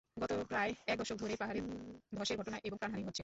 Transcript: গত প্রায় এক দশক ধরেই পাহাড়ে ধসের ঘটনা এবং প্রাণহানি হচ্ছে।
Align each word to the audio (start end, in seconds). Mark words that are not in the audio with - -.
গত 0.17 0.31
প্রায় 0.47 0.71
এক 0.87 0.97
দশক 0.99 1.17
ধরেই 1.17 1.37
পাহাড়ে 1.37 1.59
ধসের 2.15 2.37
ঘটনা 2.37 2.57
এবং 2.63 2.77
প্রাণহানি 2.77 3.03
হচ্ছে। 3.03 3.19